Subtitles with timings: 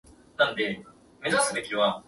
[0.35, 0.83] 災害
[1.21, 1.99] 対策車